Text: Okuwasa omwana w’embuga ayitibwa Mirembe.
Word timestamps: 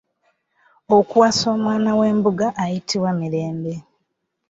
Okuwasa 0.97 1.45
omwana 1.55 1.91
w’embuga 1.99 2.47
ayitibwa 2.63 3.11
Mirembe. 3.19 3.73